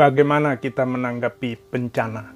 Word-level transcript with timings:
Bagaimana 0.00 0.56
kita 0.56 0.88
menanggapi 0.88 1.60
bencana? 1.68 2.32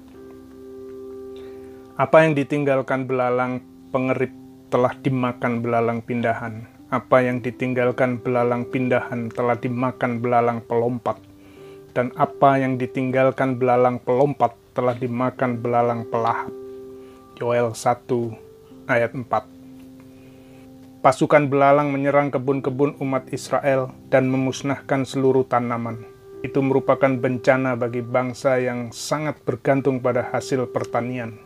Apa 1.97 2.21
yang 2.21 2.37
ditinggalkan 2.37 3.09
belalang 3.09 3.57
pengerip 3.89 4.29
telah 4.69 4.93
dimakan 5.01 5.65
belalang 5.65 6.05
pindahan. 6.05 6.69
Apa 6.93 7.25
yang 7.25 7.41
ditinggalkan 7.41 8.21
belalang 8.21 8.69
pindahan 8.69 9.33
telah 9.33 9.57
dimakan 9.57 10.21
belalang 10.21 10.61
pelompat. 10.61 11.17
Dan 11.97 12.13
apa 12.13 12.61
yang 12.61 12.77
ditinggalkan 12.77 13.57
belalang 13.57 13.97
pelompat 13.97 14.53
telah 14.77 14.93
dimakan 14.93 15.57
belalang 15.57 16.05
pelahap. 16.05 16.53
Yoel 17.41 17.73
1 17.73 18.93
ayat 18.93 19.09
4 19.17 21.01
Pasukan 21.01 21.49
belalang 21.49 21.89
menyerang 21.89 22.29
kebun-kebun 22.29 23.01
umat 23.01 23.25
Israel 23.33 23.89
dan 24.13 24.29
memusnahkan 24.29 25.01
seluruh 25.01 25.49
tanaman. 25.49 26.13
Itu 26.45 26.61
merupakan 26.61 27.09
bencana 27.09 27.73
bagi 27.73 28.05
bangsa 28.05 28.61
yang 28.61 28.93
sangat 28.93 29.41
bergantung 29.41 29.97
pada 29.97 30.29
hasil 30.29 30.69
pertanian. 30.69 31.41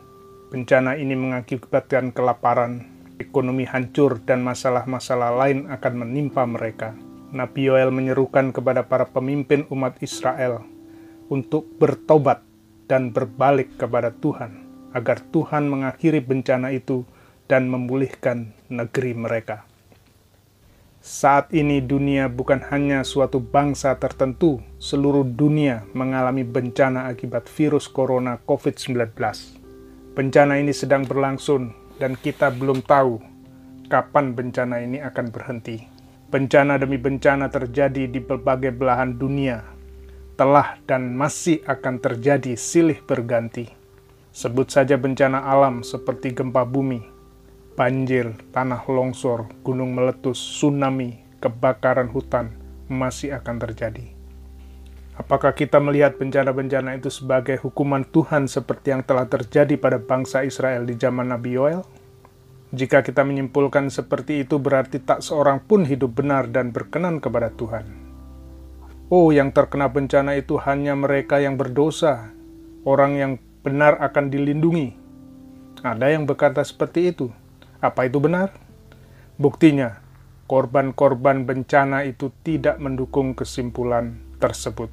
Bencana 0.52 1.00
ini 1.00 1.16
mengakibatkan 1.16 2.12
kelaparan, 2.12 2.84
ekonomi 3.16 3.64
hancur, 3.64 4.20
dan 4.28 4.44
masalah-masalah 4.44 5.40
lain 5.40 5.72
akan 5.72 6.04
menimpa 6.04 6.44
mereka. 6.44 7.00
Nabi 7.32 7.72
Yoel 7.72 7.96
menyerukan 7.96 8.52
kepada 8.52 8.84
para 8.92 9.08
pemimpin 9.08 9.64
umat 9.72 9.96
Israel 10.04 10.68
untuk 11.32 11.64
bertobat 11.80 12.44
dan 12.92 13.16
berbalik 13.16 13.80
kepada 13.80 14.12
Tuhan, 14.12 14.68
agar 14.92 15.24
Tuhan 15.32 15.72
mengakhiri 15.72 16.20
bencana 16.20 16.76
itu 16.76 17.08
dan 17.48 17.72
memulihkan 17.72 18.52
negeri 18.68 19.16
mereka. 19.16 19.69
Saat 21.10 21.58
ini 21.58 21.82
dunia 21.82 22.30
bukan 22.30 22.62
hanya 22.70 23.02
suatu 23.02 23.42
bangsa 23.42 23.98
tertentu, 23.98 24.62
seluruh 24.78 25.26
dunia 25.26 25.82
mengalami 25.98 26.46
bencana 26.46 27.10
akibat 27.10 27.50
virus 27.50 27.90
corona 27.90 28.38
COVID-19 28.46 29.18
Bencana 30.14 30.62
ini 30.62 30.70
sedang 30.70 31.10
berlangsung 31.10 31.74
dan 31.98 32.14
kita 32.14 32.54
belum 32.54 32.86
tahu 32.86 33.18
kapan 33.90 34.38
bencana 34.38 34.86
ini 34.86 35.02
akan 35.02 35.34
berhenti. 35.34 35.82
Bencana 36.30 36.78
demi 36.78 37.02
bencana 37.02 37.50
terjadi 37.50 38.06
di 38.06 38.22
berbagai 38.22 38.70
belahan 38.70 39.18
dunia, 39.18 39.66
telah 40.38 40.78
dan 40.86 41.18
masih 41.18 41.66
akan 41.66 41.98
terjadi 41.98 42.54
silih 42.54 43.02
berganti. 43.02 43.66
Sebut 44.30 44.70
saja 44.70 44.94
bencana 44.94 45.42
alam 45.42 45.82
seperti 45.82 46.38
gempa 46.38 46.70
bumi, 46.70 47.02
banjir, 47.80 48.36
tanah 48.52 48.84
longsor, 48.92 49.48
gunung 49.64 49.96
meletus, 49.96 50.36
tsunami, 50.36 51.24
kebakaran 51.40 52.12
hutan 52.12 52.60
masih 52.92 53.40
akan 53.40 53.56
terjadi. 53.56 54.12
Apakah 55.16 55.56
kita 55.56 55.80
melihat 55.80 56.20
bencana-bencana 56.20 57.00
itu 57.00 57.08
sebagai 57.08 57.56
hukuman 57.64 58.04
Tuhan 58.04 58.52
seperti 58.52 58.92
yang 58.92 59.08
telah 59.08 59.32
terjadi 59.32 59.80
pada 59.80 59.96
bangsa 59.96 60.44
Israel 60.44 60.84
di 60.84 61.00
zaman 61.00 61.32
Nabi 61.32 61.56
Yoel? 61.56 61.88
Jika 62.76 63.00
kita 63.00 63.24
menyimpulkan 63.24 63.88
seperti 63.88 64.44
itu 64.44 64.60
berarti 64.60 65.00
tak 65.00 65.24
seorang 65.24 65.64
pun 65.64 65.88
hidup 65.88 66.20
benar 66.20 66.52
dan 66.52 66.76
berkenan 66.76 67.24
kepada 67.24 67.48
Tuhan. 67.56 67.88
Oh, 69.08 69.32
yang 69.32 69.56
terkena 69.56 69.88
bencana 69.88 70.36
itu 70.36 70.60
hanya 70.68 71.00
mereka 71.00 71.40
yang 71.40 71.56
berdosa. 71.56 72.36
Orang 72.84 73.16
yang 73.16 73.40
benar 73.64 74.04
akan 74.04 74.28
dilindungi. 74.28 75.00
Ada 75.80 76.12
yang 76.12 76.28
berkata 76.28 76.60
seperti 76.62 77.16
itu. 77.16 77.32
Apa 77.80 78.12
itu 78.12 78.20
benar? 78.20 78.52
Buktinya, 79.40 80.04
korban-korban 80.52 81.48
bencana 81.48 82.04
itu 82.04 82.28
tidak 82.44 82.76
mendukung 82.76 83.32
kesimpulan 83.32 84.20
tersebut. 84.44 84.92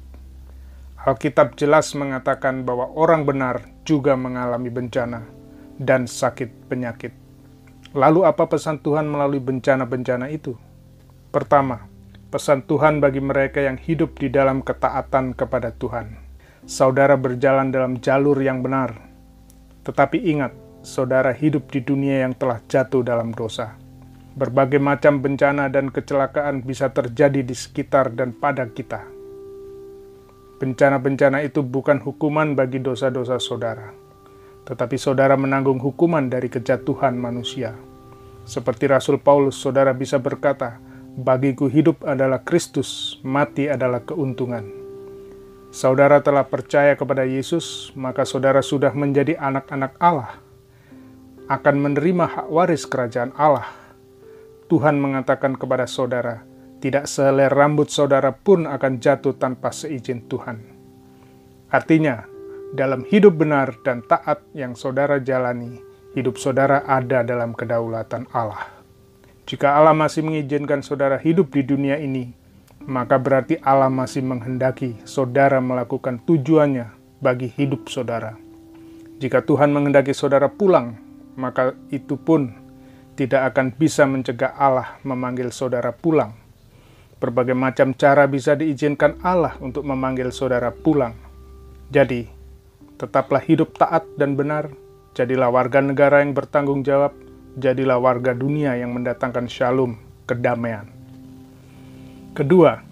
Alkitab 1.07 1.59
jelas 1.59 1.91
mengatakan 1.95 2.63
bahwa 2.63 2.87
orang 2.95 3.27
benar 3.27 3.63
juga 3.83 4.15
mengalami 4.15 4.71
bencana 4.71 5.23
dan 5.79 6.07
sakit 6.07 6.67
penyakit. 6.71 7.11
Lalu 7.91 8.27
apa 8.27 8.47
pesan 8.47 8.83
Tuhan 8.83 9.07
melalui 9.07 9.39
bencana-bencana 9.39 10.27
itu? 10.31 10.55
Pertama, 11.31 11.87
pesan 12.27 12.63
Tuhan 12.63 12.99
bagi 12.99 13.23
mereka 13.23 13.63
yang 13.63 13.79
hidup 13.79 14.19
di 14.19 14.27
dalam 14.27 14.63
ketaatan 14.63 15.35
kepada 15.35 15.71
Tuhan. 15.75 16.19
Saudara 16.67 17.15
berjalan 17.15 17.71
dalam 17.71 17.99
jalur 18.03 18.35
yang 18.43 18.59
benar. 18.59 18.99
Tetapi 19.87 20.19
ingat, 20.19 20.51
saudara 20.87 21.35
hidup 21.35 21.67
di 21.67 21.83
dunia 21.83 22.23
yang 22.23 22.31
telah 22.31 22.63
jatuh 22.71 23.03
dalam 23.03 23.35
dosa. 23.35 23.75
Berbagai 24.39 24.79
macam 24.79 25.19
bencana 25.19 25.67
dan 25.67 25.91
kecelakaan 25.91 26.63
bisa 26.63 26.95
terjadi 26.95 27.43
di 27.43 27.51
sekitar 27.51 28.15
dan 28.15 28.31
pada 28.31 28.71
kita 28.71 29.17
Bencana-bencana 30.57 31.45
itu 31.45 31.61
bukan 31.61 32.01
hukuman 32.01 32.57
bagi 32.57 32.81
dosa-dosa 32.81 33.37
saudara, 33.37 33.93
tetapi 34.65 34.97
saudara 34.97 35.37
menanggung 35.37 35.77
hukuman 35.77 36.33
dari 36.33 36.49
kejatuhan 36.49 37.13
manusia. 37.13 37.77
Seperti 38.41 38.89
Rasul 38.89 39.21
Paulus, 39.21 39.53
saudara 39.53 39.93
bisa 39.93 40.17
berkata, 40.17 40.81
"Bagiku 41.13 41.69
hidup 41.69 42.01
adalah 42.01 42.41
Kristus, 42.41 43.21
mati 43.21 43.69
adalah 43.69 44.01
keuntungan." 44.01 44.65
Saudara 45.69 46.25
telah 46.25 46.49
percaya 46.49 46.97
kepada 46.97 47.21
Yesus, 47.21 47.93
maka 47.93 48.25
saudara 48.25 48.65
sudah 48.65 48.89
menjadi 48.97 49.37
anak-anak 49.37 49.93
Allah, 50.01 50.41
akan 51.47 51.75
menerima 51.79 52.25
hak 52.27 52.47
waris 52.51 52.83
kerajaan 52.83 53.31
Allah. 53.39 53.71
Tuhan 54.67 54.99
mengatakan 54.99 55.55
kepada 55.55 55.87
saudara, 55.87 56.43
tidak 56.83 57.07
sehelai 57.07 57.47
rambut 57.47 57.87
saudara 57.87 58.35
pun 58.35 58.67
akan 58.67 58.99
jatuh 58.99 59.31
tanpa 59.39 59.71
seizin 59.71 60.27
Tuhan. 60.27 60.59
Artinya, 61.71 62.27
dalam 62.75 63.07
hidup 63.07 63.39
benar 63.39 63.79
dan 63.87 64.03
taat 64.03 64.43
yang 64.51 64.75
saudara 64.75 65.23
jalani, 65.23 65.79
hidup 66.11 66.35
saudara 66.35 66.83
ada 66.83 67.23
dalam 67.23 67.55
kedaulatan 67.55 68.27
Allah. 68.35 68.67
Jika 69.47 69.79
Allah 69.79 69.95
masih 69.95 70.27
mengizinkan 70.27 70.83
saudara 70.83 71.15
hidup 71.15 71.55
di 71.55 71.63
dunia 71.63 71.95
ini, 71.95 72.35
maka 72.83 73.15
berarti 73.15 73.55
Allah 73.63 73.87
masih 73.87 74.19
menghendaki 74.19 74.99
saudara 75.07 75.63
melakukan 75.63 76.19
tujuannya 76.27 76.91
bagi 77.23 77.47
hidup 77.55 77.87
saudara. 77.87 78.35
Jika 79.23 79.47
Tuhan 79.47 79.71
menghendaki 79.71 80.11
saudara 80.11 80.51
pulang, 80.51 81.06
maka 81.37 81.77
itu 81.93 82.17
pun 82.17 82.51
tidak 83.13 83.53
akan 83.53 83.71
bisa 83.77 84.09
mencegah 84.09 84.57
Allah 84.57 84.97
memanggil 85.05 85.53
saudara 85.53 85.93
pulang 85.93 86.47
Berbagai 87.17 87.57
macam 87.57 87.97
cara 87.97 88.29
bisa 88.29 88.53
diizinkan 88.53 89.17
Allah 89.25 89.57
untuk 89.57 89.81
memanggil 89.81 90.29
saudara 90.29 90.69
pulang. 90.69 91.17
Jadi, 91.89 92.29
tetaplah 92.93 93.41
hidup 93.41 93.73
taat 93.73 94.05
dan 94.21 94.37
benar, 94.37 94.69
jadilah 95.17 95.49
warga 95.49 95.81
negara 95.81 96.21
yang 96.21 96.37
bertanggung 96.37 96.85
jawab, 96.85 97.17
jadilah 97.57 97.97
warga 97.97 98.37
dunia 98.37 98.77
yang 98.77 98.93
mendatangkan 98.93 99.49
shalom, 99.49 99.97
kedamaian. 100.29 100.85
Kedua, 102.37 102.85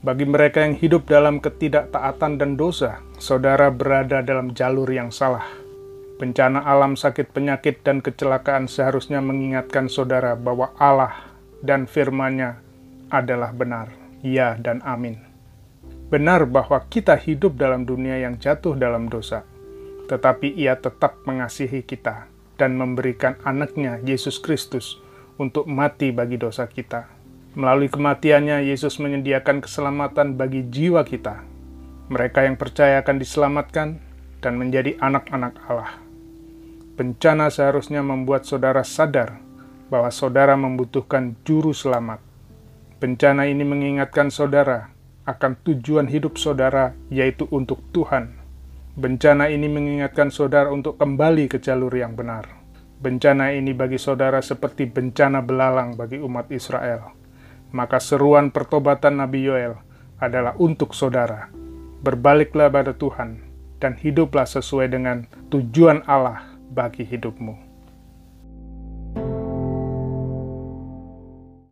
bagi 0.00 0.24
mereka 0.24 0.64
yang 0.64 0.72
hidup 0.72 1.04
dalam 1.04 1.36
ketidaktaatan 1.36 2.40
dan 2.40 2.56
dosa, 2.56 3.04
saudara 3.20 3.68
berada 3.68 4.24
dalam 4.24 4.56
jalur 4.56 4.88
yang 4.88 5.12
salah. 5.12 5.61
Bencana 6.20 6.62
alam, 6.62 6.94
sakit, 6.94 7.32
penyakit, 7.32 7.80
dan 7.82 8.04
kecelakaan 8.04 8.68
seharusnya 8.68 9.18
mengingatkan 9.24 9.88
saudara 9.88 10.36
bahwa 10.36 10.70
Allah 10.76 11.32
dan 11.64 11.86
firman-Nya 11.88 12.60
adalah 13.12 13.54
benar. 13.54 13.92
Ya 14.22 14.54
dan 14.54 14.80
amin. 14.86 15.18
Benar 16.12 16.44
bahwa 16.44 16.84
kita 16.92 17.16
hidup 17.16 17.56
dalam 17.56 17.88
dunia 17.88 18.20
yang 18.20 18.36
jatuh 18.36 18.76
dalam 18.76 19.08
dosa, 19.08 19.42
tetapi 20.06 20.52
ia 20.52 20.76
tetap 20.76 21.24
mengasihi 21.24 21.82
kita 21.82 22.28
dan 22.60 22.76
memberikan 22.76 23.40
anaknya 23.42 23.98
Yesus 24.04 24.36
Kristus 24.38 25.00
untuk 25.40 25.64
mati 25.64 26.12
bagi 26.12 26.36
dosa 26.36 26.68
kita. 26.68 27.08
Melalui 27.52 27.88
kematiannya, 27.92 28.64
Yesus 28.64 28.96
menyediakan 29.00 29.60
keselamatan 29.64 30.40
bagi 30.40 30.64
jiwa 30.68 31.04
kita. 31.04 31.44
Mereka 32.08 32.44
yang 32.48 32.56
percaya 32.60 33.00
akan 33.00 33.16
diselamatkan 33.20 34.11
dan 34.42 34.58
menjadi 34.58 34.98
anak-anak 34.98 35.54
Allah. 35.70 35.96
Bencana 36.98 37.48
seharusnya 37.48 38.02
membuat 38.04 38.44
saudara 38.44 38.82
sadar 38.82 39.38
bahwa 39.88 40.10
saudara 40.12 40.58
membutuhkan 40.58 41.38
juru 41.46 41.72
selamat 41.72 42.32
Bencana 43.02 43.50
ini 43.50 43.66
mengingatkan 43.66 44.30
saudara 44.30 44.94
akan 45.26 45.58
tujuan 45.66 46.06
hidup 46.06 46.38
saudara, 46.38 46.94
yaitu 47.10 47.50
untuk 47.50 47.82
Tuhan. 47.90 48.38
Bencana 48.94 49.50
ini 49.50 49.66
mengingatkan 49.66 50.30
saudara 50.30 50.70
untuk 50.70 51.02
kembali 51.02 51.50
ke 51.50 51.58
jalur 51.58 51.90
yang 51.90 52.14
benar. 52.14 52.46
Bencana 53.02 53.58
ini 53.58 53.74
bagi 53.74 53.98
saudara 53.98 54.38
seperti 54.38 54.86
bencana 54.86 55.42
belalang 55.42 55.98
bagi 55.98 56.22
umat 56.22 56.46
Israel. 56.54 57.10
Maka 57.74 57.98
seruan 57.98 58.54
pertobatan 58.54 59.18
Nabi 59.18 59.50
Yoel 59.50 59.74
adalah 60.22 60.54
untuk 60.62 60.94
saudara. 60.94 61.50
Berbaliklah 62.06 62.70
pada 62.70 62.94
Tuhan 62.94 63.51
dan 63.82 63.98
hiduplah 63.98 64.46
sesuai 64.46 64.94
dengan 64.94 65.26
tujuan 65.50 66.06
Allah 66.06 66.46
bagi 66.70 67.02
hidupmu. 67.02 67.61